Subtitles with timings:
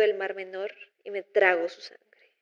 [0.00, 0.72] Muerdo el mar menor
[1.04, 2.32] y me trago su sangre.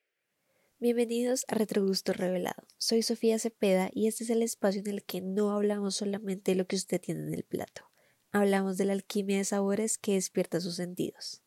[0.79, 2.63] Bienvenidos a Retrogusto Revelado.
[2.77, 6.55] Soy Sofía Cepeda y este es el espacio en el que no hablamos solamente de
[6.55, 7.81] lo que usted tiene en el plato.
[8.31, 11.43] Hablamos de la alquimia de sabores que despierta sus sentidos.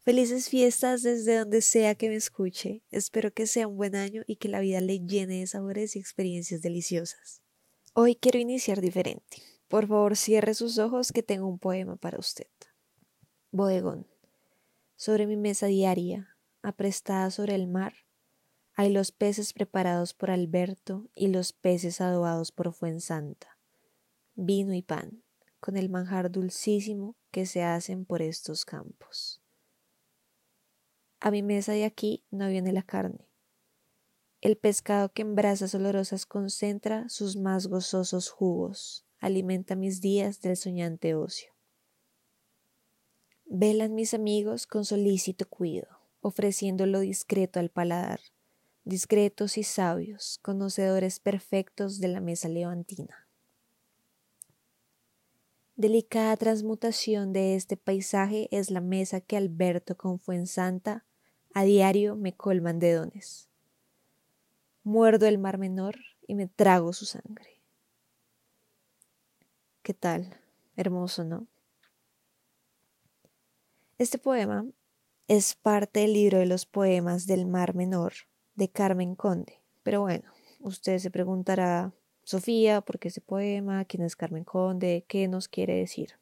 [0.00, 2.82] Felices fiestas desde donde sea que me escuche.
[2.90, 5.98] Espero que sea un buen año y que la vida le llene de sabores y
[5.98, 7.42] experiencias deliciosas.
[7.92, 9.57] Hoy quiero iniciar diferente.
[9.68, 12.48] Por favor, cierre sus ojos que tengo un poema para usted.
[13.50, 14.06] Bodegón.
[14.96, 17.94] Sobre mi mesa diaria, aprestada sobre el mar,
[18.74, 23.58] hay los peces preparados por Alberto y los peces adobados por Fuensanta.
[24.36, 25.22] Vino y pan,
[25.60, 29.42] con el manjar dulcísimo que se hacen por estos campos.
[31.20, 33.28] A mi mesa de aquí no viene la carne.
[34.40, 40.56] El pescado que en brasas olorosas concentra sus más gozosos jugos, alimenta mis días del
[40.56, 41.52] soñante ocio.
[43.46, 45.88] Velan mis amigos con solícito cuido,
[46.20, 48.20] ofreciendo lo discreto al paladar,
[48.84, 53.28] discretos y sabios, conocedores perfectos de la mesa levantina.
[55.76, 61.04] Delicada transmutación de este paisaje es la mesa que Alberto con Fuensanta
[61.54, 63.48] a diario me colman de dones.
[64.82, 67.57] Muerdo el mar menor y me trago su sangre.
[69.88, 70.36] ¿Qué tal?
[70.76, 71.46] Hermoso, ¿no?
[73.96, 74.66] Este poema
[75.28, 78.12] es parte del libro de los poemas del Mar Menor
[78.54, 79.62] de Carmen Conde.
[79.82, 83.82] Pero bueno, usted se preguntará, Sofía, ¿por qué ese poema?
[83.86, 85.06] ¿Quién es Carmen Conde?
[85.08, 86.18] ¿Qué nos quiere decir?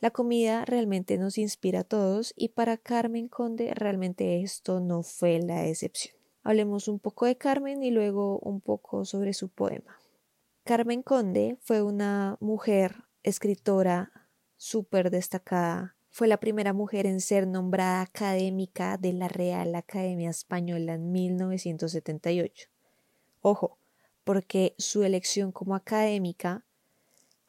[0.00, 5.38] La comida realmente nos inspira a todos y para Carmen Conde realmente esto no fue
[5.38, 6.16] la excepción.
[6.42, 10.00] Hablemos un poco de Carmen y luego un poco sobre su poema.
[10.64, 14.12] Carmen Conde fue una mujer escritora
[14.56, 15.96] súper destacada.
[16.10, 22.68] Fue la primera mujer en ser nombrada académica de la Real Academia Española en 1978.
[23.40, 23.78] Ojo,
[24.22, 26.64] porque su elección como académica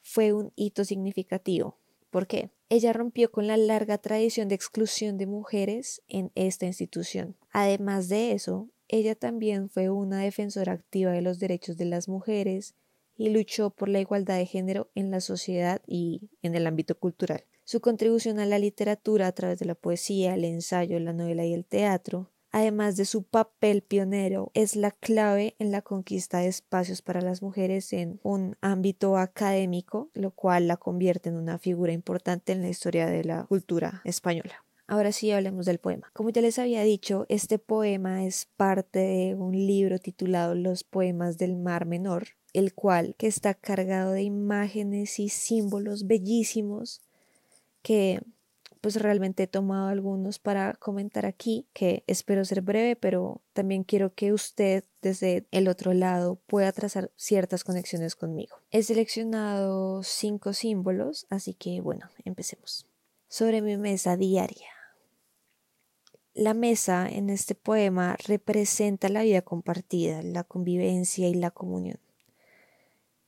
[0.02, 1.78] fue un hito significativo
[2.16, 2.50] ¿Por qué?
[2.70, 7.36] Ella rompió con la larga tradición de exclusión de mujeres en esta institución.
[7.52, 12.74] Además de eso, ella también fue una defensora activa de los derechos de las mujeres
[13.18, 17.46] y luchó por la igualdad de género en la sociedad y en el ámbito cultural.
[17.64, 21.54] Su contribución a la literatura a través de la poesía, el ensayo, la novela y
[21.54, 27.02] el teatro además de su papel pionero, es la clave en la conquista de espacios
[27.02, 32.54] para las mujeres en un ámbito académico, lo cual la convierte en una figura importante
[32.54, 34.65] en la historia de la cultura española.
[34.88, 36.12] Ahora sí hablemos del poema.
[36.14, 41.38] Como ya les había dicho, este poema es parte de un libro titulado Los poemas
[41.38, 47.02] del Mar Menor, el cual que está cargado de imágenes y símbolos bellísimos
[47.82, 48.22] que
[48.86, 54.14] pues realmente he tomado algunos para comentar aquí, que espero ser breve, pero también quiero
[54.14, 58.58] que usted desde el otro lado pueda trazar ciertas conexiones conmigo.
[58.70, 62.86] He seleccionado cinco símbolos, así que bueno, empecemos.
[63.28, 64.75] Sobre mi mesa diaria.
[66.38, 71.98] La mesa en este poema representa la vida compartida, la convivencia y la comunión.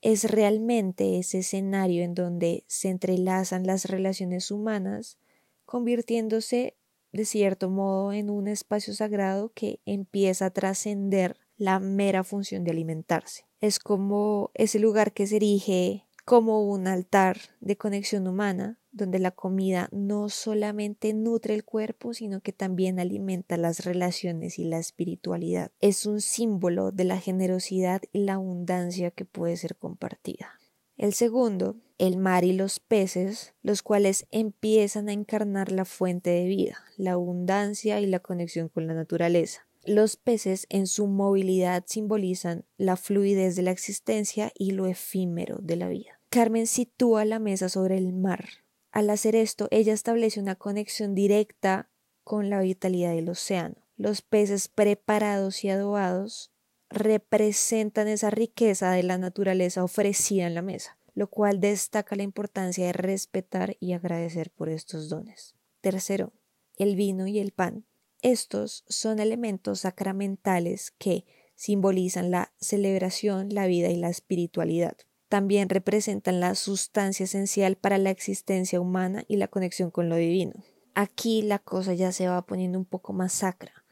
[0.02, 5.18] Es realmente ese escenario en donde se entrelazan las relaciones humanas
[5.66, 6.76] convirtiéndose
[7.14, 12.72] de cierto modo en un espacio sagrado que empieza a trascender la mera función de
[12.72, 13.46] alimentarse.
[13.62, 19.32] Es como ese lugar que se erige como un altar de conexión humana, donde la
[19.32, 25.72] comida no solamente nutre el cuerpo, sino que también alimenta las relaciones y la espiritualidad.
[25.80, 30.60] Es un símbolo de la generosidad y la abundancia que puede ser compartida.
[30.98, 36.46] El segundo, el mar y los peces, los cuales empiezan a encarnar la fuente de
[36.46, 39.68] vida, la abundancia y la conexión con la naturaleza.
[39.86, 45.76] Los peces en su movilidad simbolizan la fluidez de la existencia y lo efímero de
[45.76, 46.20] la vida.
[46.30, 48.50] Carmen sitúa la mesa sobre el mar.
[48.92, 51.90] Al hacer esto, ella establece una conexión directa
[52.24, 53.76] con la vitalidad del océano.
[53.96, 56.52] Los peces preparados y adobados
[56.90, 62.86] representan esa riqueza de la naturaleza ofrecida en la mesa, lo cual destaca la importancia
[62.86, 65.56] de respetar y agradecer por estos dones.
[65.82, 66.34] Tercero,
[66.78, 67.86] el vino y el pan.
[68.22, 71.26] Estos son elementos sacramentales que
[71.56, 74.98] simbolizan la celebración, la vida y la espiritualidad.
[75.30, 80.54] También representan la sustancia esencial para la existencia humana y la conexión con lo divino.
[80.96, 83.86] Aquí la cosa ya se va poniendo un poco más sacra.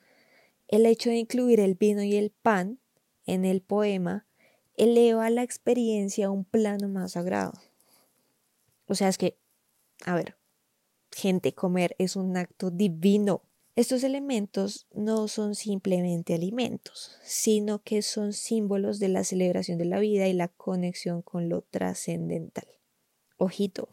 [0.68, 2.80] El hecho de incluir el vino y el pan
[3.26, 4.26] en el poema
[4.78, 7.54] eleva la experiencia a un plano más sagrado.
[8.88, 9.38] O sea, es que,
[10.06, 10.38] a ver,
[11.12, 13.44] gente, comer es un acto divino.
[13.76, 20.00] Estos elementos no son simplemente alimentos, sino que son símbolos de la celebración de la
[20.00, 22.66] vida y la conexión con lo trascendental.
[23.36, 23.90] Ojito,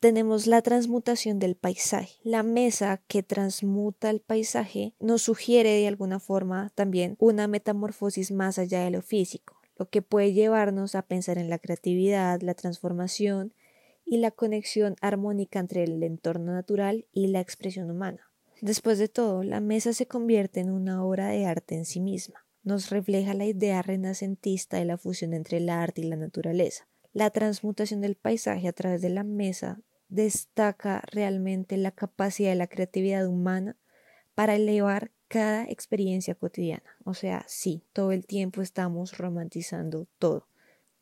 [0.00, 2.18] tenemos la transmutación del paisaje.
[2.24, 8.58] La mesa que transmuta el paisaje nos sugiere de alguna forma también una metamorfosis más
[8.58, 13.54] allá de lo físico, lo que puede llevarnos a pensar en la creatividad, la transformación
[14.04, 18.31] y la conexión armónica entre el entorno natural y la expresión humana.
[18.62, 22.46] Después de todo, la mesa se convierte en una obra de arte en sí misma.
[22.62, 26.86] Nos refleja la idea renacentista de la fusión entre el arte y la naturaleza.
[27.12, 32.68] La transmutación del paisaje a través de la mesa destaca realmente la capacidad de la
[32.68, 33.76] creatividad humana
[34.36, 36.96] para elevar cada experiencia cotidiana.
[37.02, 40.46] O sea, sí, todo el tiempo estamos romantizando todo.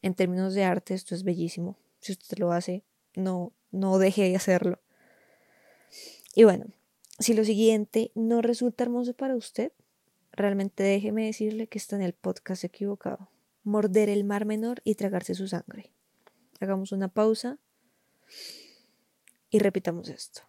[0.00, 1.76] En términos de arte, esto es bellísimo.
[1.98, 2.84] Si usted lo hace,
[3.14, 4.80] no, no deje de hacerlo.
[6.34, 6.64] Y bueno,
[7.20, 9.72] si lo siguiente no resulta hermoso para usted,
[10.32, 13.30] realmente déjeme decirle que está en el podcast equivocado.
[13.62, 15.92] Morder el mar menor y tragarse su sangre.
[16.60, 17.58] Hagamos una pausa
[19.50, 20.42] y repitamos esto.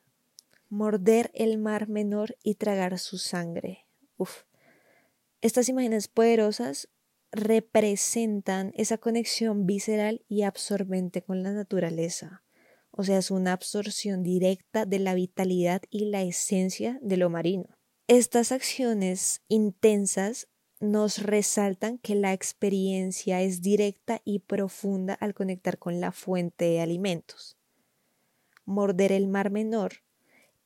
[0.69, 3.85] Morder el mar menor y tragar su sangre.
[4.15, 4.44] Uf.
[5.41, 6.88] Estas imágenes poderosas
[7.33, 12.44] representan esa conexión visceral y absorbente con la naturaleza.
[12.91, 17.65] O sea, es una absorción directa de la vitalidad y la esencia de lo marino.
[18.07, 20.47] Estas acciones intensas
[20.79, 26.81] nos resaltan que la experiencia es directa y profunda al conectar con la fuente de
[26.81, 27.57] alimentos
[28.65, 29.93] morder el mar menor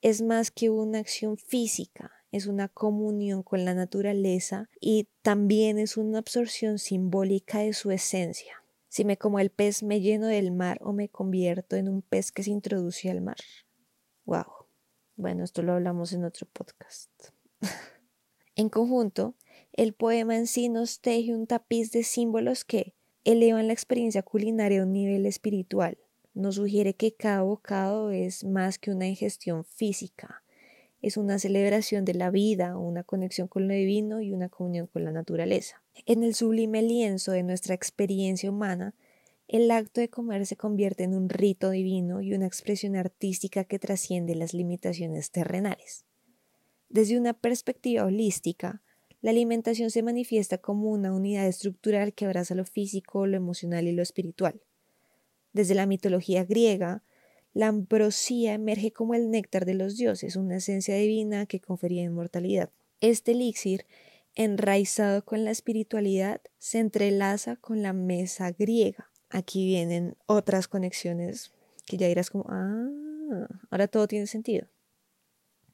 [0.01, 5.97] es más que una acción física, es una comunión con la naturaleza y también es
[5.97, 8.61] una absorción simbólica de su esencia.
[8.95, 12.31] Si me como el pez, me lleno del mar o me convierto en un pez
[12.31, 13.35] que se introduce al mar.
[14.23, 14.45] Wow.
[15.17, 17.11] Bueno, esto lo hablamos en otro podcast.
[18.55, 19.35] en conjunto,
[19.73, 22.95] el poema en sí nos teje un tapiz de símbolos que
[23.25, 25.97] elevan la experiencia culinaria a un nivel espiritual
[26.33, 30.43] nos sugiere que cada bocado es más que una ingestión física,
[31.05, 35.03] es una celebración de la vida, una conexión con lo divino y una comunión con
[35.03, 35.83] la naturaleza.
[36.07, 38.95] En el sublime lienzo de nuestra experiencia humana,
[39.47, 43.77] el acto de comer se convierte en un rito divino y una expresión artística que
[43.77, 46.05] trasciende las limitaciones terrenales.
[46.89, 48.81] Desde una perspectiva holística,
[49.21, 53.91] la alimentación se manifiesta como una unidad estructural que abraza lo físico, lo emocional y
[53.91, 54.59] lo espiritual.
[55.53, 57.03] Desde la mitología griega,
[57.55, 62.69] la ambrosía emerge como el néctar de los dioses, una esencia divina que confería inmortalidad.
[62.99, 63.85] Este elixir,
[64.35, 69.09] enraizado con la espiritualidad, se entrelaza con la mesa griega.
[69.29, 71.53] Aquí vienen otras conexiones
[71.85, 72.89] que ya dirás como, ah,
[73.71, 74.67] ahora todo tiene sentido.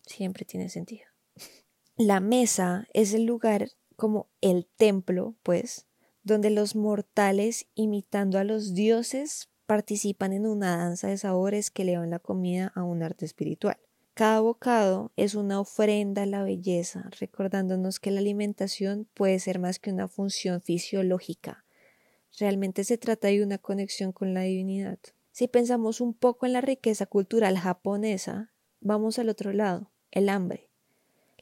[0.06, 1.06] Siempre tiene sentido.
[1.98, 5.88] La mesa es el lugar como el templo, pues,
[6.22, 12.10] donde los mortales, imitando a los dioses, participan en una danza de sabores que elevan
[12.10, 13.78] la comida a un arte espiritual.
[14.14, 19.80] Cada bocado es una ofrenda a la belleza, recordándonos que la alimentación puede ser más
[19.80, 21.64] que una función fisiológica.
[22.38, 25.00] Realmente se trata de una conexión con la divinidad.
[25.32, 30.68] Si pensamos un poco en la riqueza cultural japonesa, vamos al otro lado, el hambre.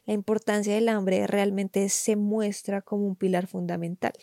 [0.06, 4.14] La importancia del hambre realmente se muestra como un pilar fundamental.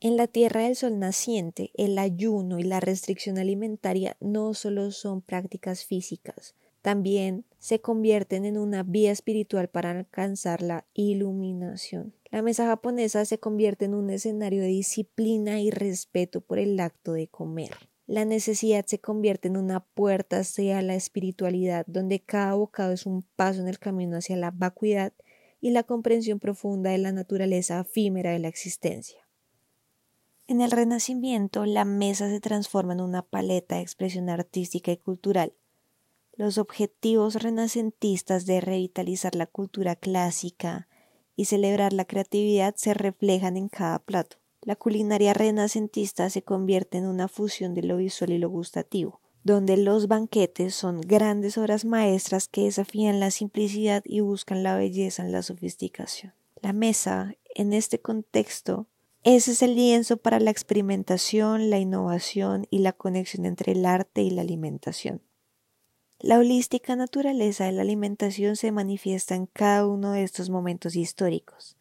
[0.00, 5.22] En la Tierra del Sol naciente, el ayuno y la restricción alimentaria no solo son
[5.22, 12.14] prácticas físicas, también se convierten en una vía espiritual para alcanzar la iluminación.
[12.30, 17.14] La mesa japonesa se convierte en un escenario de disciplina y respeto por el acto
[17.14, 17.74] de comer.
[18.06, 23.22] La necesidad se convierte en una puerta hacia la espiritualidad, donde cada bocado es un
[23.34, 25.12] paso en el camino hacia la vacuidad
[25.60, 29.27] y la comprensión profunda de la naturaleza efímera de la existencia.
[30.48, 35.52] En el Renacimiento, la mesa se transforma en una paleta de expresión artística y cultural.
[36.36, 40.88] Los objetivos renacentistas de revitalizar la cultura clásica
[41.36, 44.38] y celebrar la creatividad se reflejan en cada plato.
[44.62, 49.76] La culinaria renacentista se convierte en una fusión de lo visual y lo gustativo, donde
[49.76, 55.32] los banquetes son grandes obras maestras que desafían la simplicidad y buscan la belleza en
[55.32, 56.32] la sofisticación.
[56.62, 58.86] La mesa, en este contexto,
[59.36, 64.22] ese es el lienzo para la experimentación, la innovación y la conexión entre el arte
[64.22, 65.20] y la alimentación.
[66.18, 71.76] La holística naturaleza de la alimentación se manifiesta en cada uno de estos momentos históricos.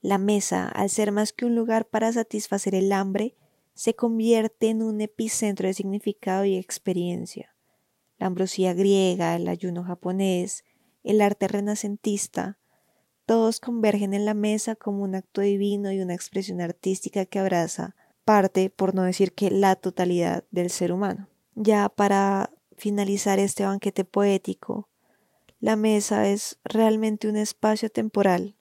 [0.00, 3.34] La mesa, al ser más que un lugar para satisfacer el hambre,
[3.74, 7.52] se convierte en un epicentro de significado y experiencia.
[8.18, 10.64] la ambrosía griega, el ayuno japonés,
[11.02, 12.58] el arte renacentista,
[13.26, 17.94] todos convergen en la mesa como un acto divino y una expresión artística que abraza
[18.24, 21.28] parte, por no decir que la totalidad del ser humano.
[21.54, 24.88] Ya para finalizar este banquete poético,
[25.60, 28.56] la mesa es realmente un espacio temporal,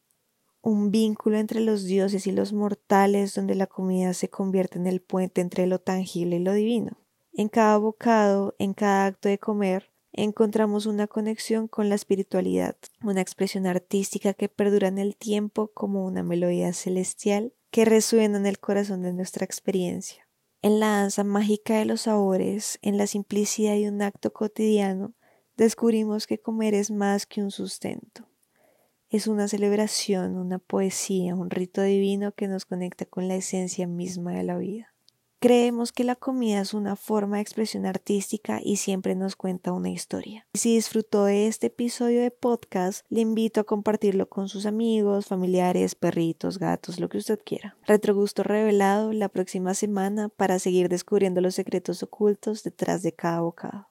[0.61, 5.01] un vínculo entre los dioses y los mortales donde la comida se convierte en el
[5.01, 6.97] puente entre lo tangible y lo divino.
[7.33, 13.21] En cada bocado, en cada acto de comer, encontramos una conexión con la espiritualidad, una
[13.21, 18.59] expresión artística que perdura en el tiempo como una melodía celestial que resuena en el
[18.59, 20.27] corazón de nuestra experiencia.
[20.61, 25.13] En la danza mágica de los sabores, en la simplicidad de un acto cotidiano,
[25.57, 28.27] descubrimos que comer es más que un sustento.
[29.09, 34.33] Es una celebración, una poesía, un rito divino que nos conecta con la esencia misma
[34.33, 34.94] de la vida.
[35.39, 39.89] Creemos que la comida es una forma de expresión artística y siempre nos cuenta una
[39.89, 40.47] historia.
[40.53, 45.95] Si disfrutó de este episodio de podcast, le invito a compartirlo con sus amigos, familiares,
[45.95, 47.77] perritos, gatos, lo que usted quiera.
[47.85, 53.87] Retrogusto revelado la próxima semana para seguir descubriendo los secretos ocultos detrás de cada bocado.